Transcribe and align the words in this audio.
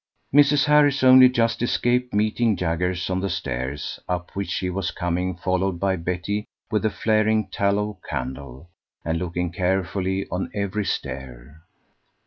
Mrs. 0.33 0.65
Harris 0.65 1.03
only 1.03 1.29
just 1.29 1.61
escaped 1.61 2.11
meeting 2.11 2.55
Jaggers 2.57 3.07
on 3.07 3.19
the 3.19 3.29
stairs, 3.29 3.99
up 4.09 4.31
which 4.35 4.55
he 4.55 4.67
was 4.67 4.89
coming, 4.89 5.35
followed 5.37 5.79
by 5.79 5.95
Betty 5.95 6.43
with 6.71 6.83
a 6.85 6.89
flaring 6.89 7.47
tallow 7.51 7.99
candle, 8.09 8.71
and 9.05 9.19
looking 9.19 9.51
carefully 9.51 10.27
on 10.31 10.49
every 10.55 10.85
stair. 10.85 11.61